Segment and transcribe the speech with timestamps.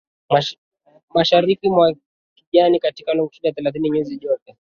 [1.13, 1.93] Mashariki mwa
[2.35, 4.55] kijani katika Longitudi thelathini nyuzi joto